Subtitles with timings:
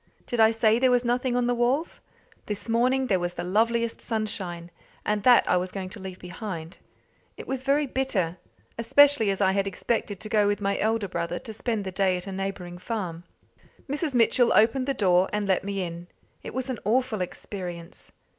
[0.25, 2.01] Did I say there was nothing on the walls?
[2.47, 4.71] This morning there was the loveliest sunshine,
[5.05, 6.79] and that I was going to leave behind.
[7.37, 8.37] It was very bitter,
[8.79, 12.17] especially as I had expected to go with my elder brother to spend the day
[12.17, 13.25] at a neighbouring farm.
[13.87, 14.15] Mrs.
[14.15, 16.07] Mitchell opened the door, and led me in.
[16.41, 18.11] It was an awful experience.